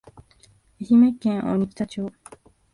[0.79, 2.11] 愛媛県鬼北町